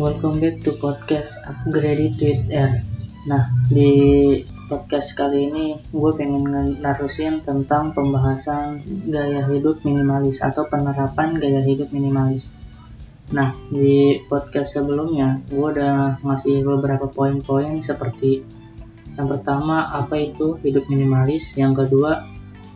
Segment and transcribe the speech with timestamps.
[0.00, 2.80] welcome back to podcast Upgrade with Air.
[3.28, 3.92] Nah, di
[4.64, 8.80] podcast kali ini gue pengen narusin tentang pembahasan
[9.12, 12.56] gaya hidup minimalis atau penerapan gaya hidup minimalis.
[13.28, 18.40] Nah, di podcast sebelumnya gue udah ngasih beberapa poin-poin seperti
[19.20, 22.24] yang pertama apa itu hidup minimalis, yang kedua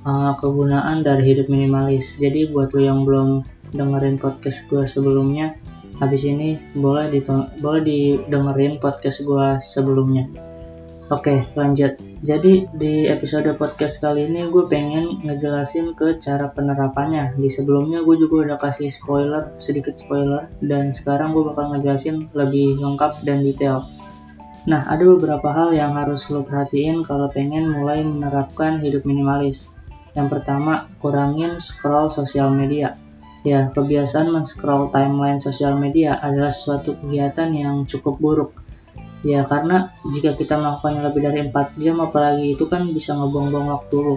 [0.05, 2.21] uh, kegunaan dari hidup minimalis.
[2.21, 5.57] Jadi buat lo yang belum dengerin podcast gue sebelumnya,
[6.03, 7.11] habis ini boleh
[7.61, 10.27] boleh didengerin podcast gue sebelumnya.
[11.13, 12.01] Oke lanjut.
[12.25, 17.37] Jadi di episode podcast kali ini gue pengen ngejelasin ke cara penerapannya.
[17.37, 22.81] Di sebelumnya gue juga udah kasih spoiler sedikit spoiler dan sekarang gue bakal ngejelasin lebih
[22.81, 23.85] lengkap dan detail.
[24.65, 29.77] Nah ada beberapa hal yang harus lo perhatiin kalau pengen mulai menerapkan hidup minimalis.
[30.17, 32.97] Yang pertama kurangin scroll sosial media
[33.45, 38.51] Ya, kebiasaan men-scroll timeline sosial media adalah suatu kegiatan yang cukup buruk.
[39.21, 43.97] Ya, karena jika kita melakukannya lebih dari 4 jam, apalagi itu kan bisa ngebuang-buang waktu
[44.01, 44.17] lu.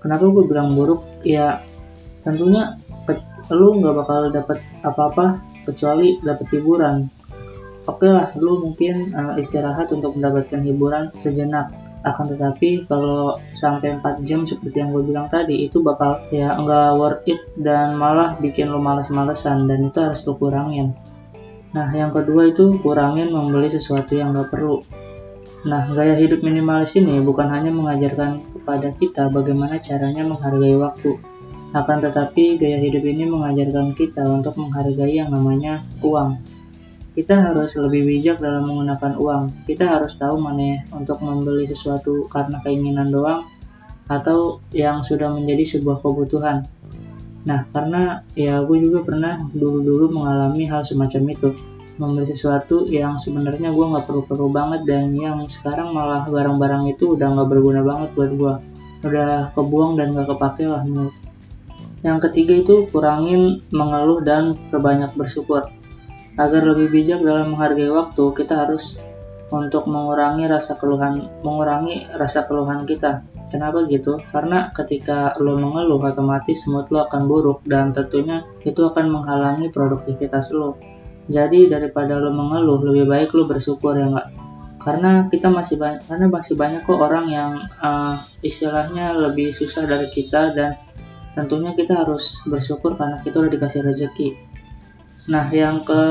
[0.00, 1.04] Kenapa gue bilang buruk?
[1.20, 1.60] Ya,
[2.24, 2.80] tentunya
[3.52, 7.06] lu nggak bakal dapat apa-apa kecuali dapat hiburan.
[7.86, 11.70] Oke lah, lu mungkin uh, istirahat untuk mendapatkan hiburan sejenak
[12.06, 16.94] akan tetapi kalau sampai 4 jam seperti yang gue bilang tadi itu bakal ya nggak
[16.94, 20.94] worth it dan malah bikin lo males-malesan dan itu harus lo kurangin.
[21.74, 24.86] Nah yang kedua itu kurangin membeli sesuatu yang gak perlu.
[25.66, 31.18] Nah gaya hidup minimalis ini bukan hanya mengajarkan kepada kita bagaimana caranya menghargai waktu.
[31.74, 36.38] Akan tetapi gaya hidup ini mengajarkan kita untuk menghargai yang namanya uang
[37.16, 39.64] kita harus lebih bijak dalam menggunakan uang.
[39.64, 43.48] Kita harus tahu mana untuk membeli sesuatu karena keinginan doang
[44.04, 46.68] atau yang sudah menjadi sebuah kebutuhan.
[47.48, 51.50] Nah, karena ya gue juga pernah dulu-dulu mengalami hal semacam itu.
[51.96, 57.32] Membeli sesuatu yang sebenarnya gue nggak perlu-perlu banget dan yang sekarang malah barang-barang itu udah
[57.32, 58.54] nggak berguna banget buat gue.
[59.08, 61.16] Udah kebuang dan nggak kepake lah menurut.
[62.04, 65.72] Yang ketiga itu kurangin mengeluh dan perbanyak bersyukur
[66.36, 69.00] Agar lebih bijak dalam menghargai waktu, kita harus
[69.48, 73.22] untuk mengurangi rasa keluhan, mengurangi rasa keluhan kita.
[73.46, 74.18] Kenapa gitu?
[74.28, 80.50] Karena ketika lo mengeluh, otomatis mood lo akan buruk dan tentunya itu akan menghalangi produktivitas
[80.50, 80.76] lo.
[81.30, 84.28] Jadi daripada lo mengeluh, lebih baik lo bersyukur ya nggak?
[84.82, 90.10] Karena kita masih banyak, karena masih banyak kok orang yang uh, istilahnya lebih susah dari
[90.10, 90.78] kita dan
[91.34, 94.28] tentunya kita harus bersyukur karena kita udah dikasih rezeki
[95.26, 96.02] Nah, yang ke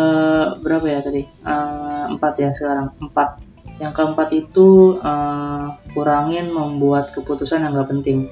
[0.59, 1.23] berapa ya tadi?
[1.43, 2.91] Uh, empat ya sekarang.
[2.99, 3.39] Empat.
[3.79, 8.27] Yang keempat itu uh, kurangin membuat keputusan yang gak penting.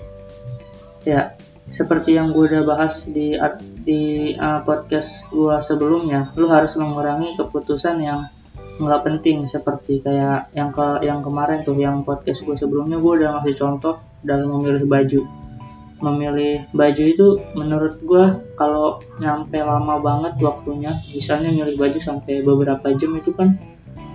[1.03, 1.35] Ya,
[1.71, 3.35] seperti yang gue udah bahas di
[3.83, 8.31] di uh, podcast gue sebelumnya, lu harus mengurangi keputusan yang
[8.73, 13.29] nggak penting seperti kayak yang ke yang kemarin tuh yang podcast gue sebelumnya gue udah
[13.37, 15.21] ngasih contoh dalam memilih baju
[16.03, 18.25] memilih baju itu menurut gue
[18.59, 23.55] kalau nyampe lama banget waktunya misalnya milih baju sampai beberapa jam itu kan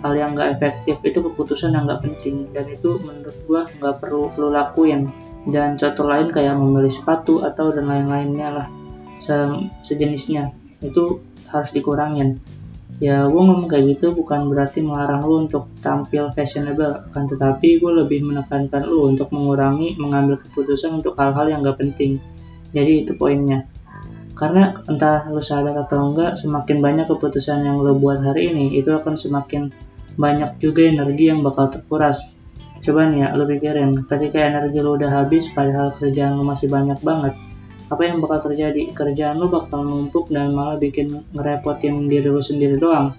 [0.03, 2.51] hal yang gak efektif itu keputusan yang gak penting.
[2.55, 5.11] Dan itu menurut gue gak perlu lo lakuin.
[5.49, 8.67] Dan contoh lain kayak memilih sepatu atau dan lain-lainnya lah
[9.19, 9.35] se
[9.83, 10.55] sejenisnya.
[10.85, 12.39] Itu harus dikurangin
[12.99, 17.93] ya gue ngomong kayak gitu bukan berarti melarang lu untuk tampil fashionable kan tetapi gue
[17.95, 22.19] lebih menekankan lu untuk mengurangi mengambil keputusan untuk hal-hal yang gak penting.
[22.73, 23.69] Jadi itu poinnya.
[24.35, 28.95] Karena entah lu sadar atau enggak semakin banyak keputusan yang lu buat hari ini itu
[28.95, 29.75] akan semakin
[30.19, 32.35] banyak juga energi yang bakal terkuras.
[32.79, 37.03] Coba nih ya lu pikirin ketika energi lu udah habis padahal kerjaan lu masih banyak
[37.03, 37.35] banget
[37.89, 38.93] apa yang bakal terjadi?
[38.93, 43.17] Kerjaan lu bakal numpuk dan malah bikin ngerepotin diri lu sendiri doang.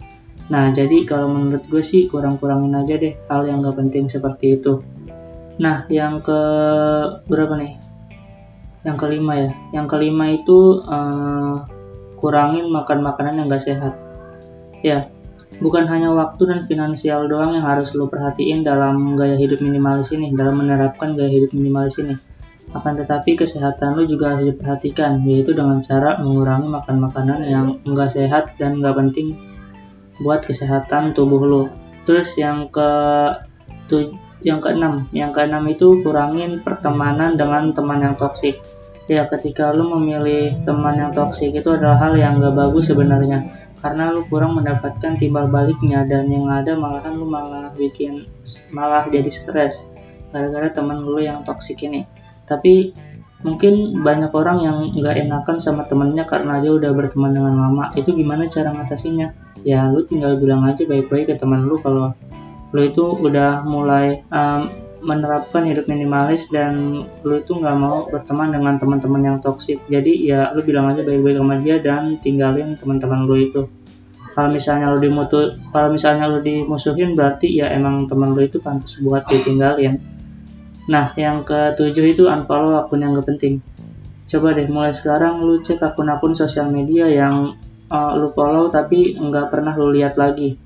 [0.50, 4.81] Nah jadi kalau menurut gue sih kurang-kurangin aja deh hal yang gak penting seperti itu.
[5.58, 6.40] Nah yang ke
[7.25, 7.73] berapa nih?
[8.85, 9.52] Yang kelima ya.
[9.73, 11.66] Yang kelima itu uh,
[12.17, 13.93] kurangin makan makanan yang gak sehat.
[14.85, 15.09] Ya
[15.59, 20.32] bukan hanya waktu dan finansial doang yang harus lo perhatiin dalam gaya hidup minimalis ini
[20.32, 22.16] dalam menerapkan gaya hidup minimalis ini
[22.69, 28.13] akan tetapi kesehatan lo juga harus diperhatikan, yaitu dengan cara mengurangi makan makanan yang enggak
[28.13, 29.33] sehat dan enggak penting
[30.21, 31.63] buat kesehatan tubuh lo.
[32.05, 32.89] Terus yang ke
[34.45, 38.61] yang keenam, yang keenam itu kurangin pertemanan dengan teman yang toksik.
[39.09, 43.49] Ya, ketika lo memilih teman yang toksik itu adalah hal yang enggak bagus sebenarnya,
[43.81, 48.27] karena lo kurang mendapatkan timbal baliknya dan yang ada malahan lo malah bikin
[48.69, 49.87] malah jadi stres
[50.29, 52.05] gara-gara teman lo yang toksik ini
[52.49, 52.97] tapi
[53.40, 57.96] mungkin banyak orang yang nggak enakan sama temennya karena dia udah berteman dengan lama.
[57.96, 59.31] Itu gimana cara ngatasinya
[59.63, 62.16] ya lu tinggal bilang aja baik-baik ke teman lu kalau
[62.72, 68.75] lu itu udah mulai um, menerapkan hidup minimalis dan lu itu nggak mau berteman dengan
[68.75, 69.79] teman-teman yang toksik.
[69.87, 73.61] Jadi ya lu bilang aja baik-baik sama dia dan tinggalin teman-teman lu itu.
[74.35, 78.99] Kalau misalnya lu dimutu kalau misalnya lu dimusuhin berarti ya emang teman lu itu pantas
[78.99, 80.18] buat ditinggalin
[80.90, 83.62] Nah, yang ketujuh itu unfollow akun yang gak penting.
[84.26, 87.58] Coba deh mulai sekarang lu cek akun-akun sosial media yang
[87.94, 90.58] uh, lu follow tapi nggak pernah lu lihat lagi.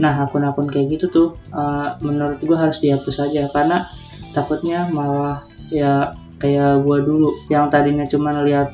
[0.00, 3.88] Nah, akun-akun kayak gitu tuh uh, menurut gua harus dihapus saja karena
[4.32, 8.72] takutnya malah ya kayak gua dulu yang tadinya cuma lihat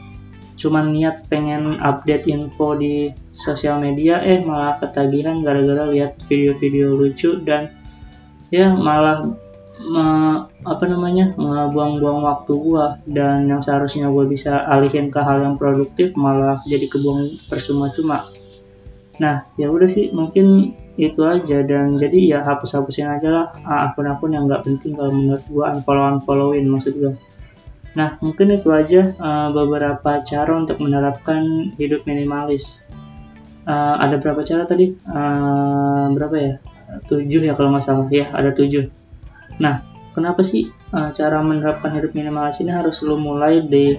[0.59, 7.43] cuma niat pengen update info di sosial media eh malah ketagihan gara-gara lihat video-video lucu
[7.43, 7.71] dan
[8.51, 9.27] ya malah
[9.83, 10.07] me,
[10.63, 11.35] apa namanya
[11.71, 16.87] buang-buang waktu gua dan yang seharusnya gua bisa alihin ke hal yang produktif malah jadi
[16.87, 18.31] kebuang percuma cuma.
[19.19, 24.45] Nah ya udah sih mungkin itu aja dan jadi ya hapus-hapusin aja lah akun-akun yang
[24.45, 27.13] nggak penting kalau menurut gua unfollow unfollowin maksud gua.
[27.93, 32.89] Nah mungkin itu aja uh, beberapa cara untuk menerapkan hidup minimalis.
[33.63, 34.91] Uh, ada berapa cara tadi?
[35.07, 36.55] Uh, berapa ya?
[37.09, 38.09] Tujuh ya kalau nggak salah.
[38.09, 39.02] Ya ada tujuh
[39.63, 39.79] Nah,
[40.11, 43.95] kenapa sih uh, cara menerapkan hidup minimalis ini harus lo mulai di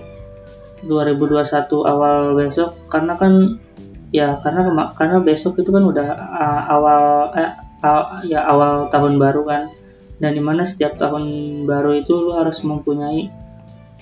[0.83, 1.39] 2021
[1.87, 2.75] awal besok?
[2.91, 3.63] Karena kan
[4.11, 7.01] ya karena karena besok itu kan udah uh, awal
[7.39, 9.63] eh, uh, ya awal tahun baru kan.
[10.19, 11.23] Dan di mana setiap tahun
[11.63, 13.31] baru itu lo harus mempunyai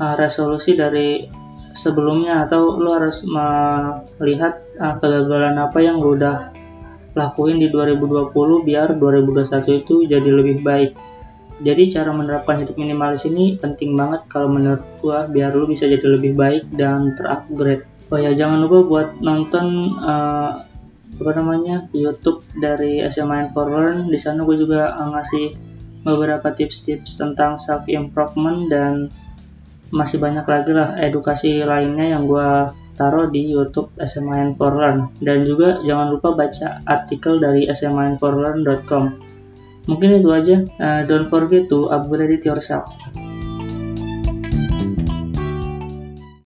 [0.01, 1.29] uh, resolusi dari
[1.71, 6.51] sebelumnya atau lo harus melihat uh, kegagalan apa yang lo udah
[7.15, 8.31] lakuin di 2020
[8.67, 10.91] biar 2021 itu jadi lebih baik
[11.61, 16.03] jadi cara menerapkan hidup minimalis ini penting banget kalau menurut gua biar lu bisa jadi
[16.03, 17.85] lebih baik dan terupgrade.
[18.11, 20.67] Oh ya jangan lupa buat nonton uh,
[21.21, 24.09] apa namanya YouTube dari SMA for Learn.
[24.09, 25.53] Di sana gue juga ngasih
[26.01, 29.13] beberapa tips-tips tentang self improvement dan
[29.93, 35.45] masih banyak lagi lah edukasi lainnya yang gue taruh di YouTube SMA for Learn dan
[35.45, 39.30] juga jangan lupa baca artikel dari sminforlearn.com
[39.89, 40.55] Mungkin itu aja.
[40.77, 42.93] Uh, don't forget to upgrade it yourself.